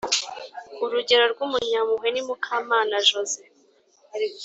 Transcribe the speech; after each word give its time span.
urugero 0.83 1.23
rw’umunyampuhwe 1.33 2.07
ni 2.11 2.21
mukamana 2.27 2.95
joze 3.07 3.41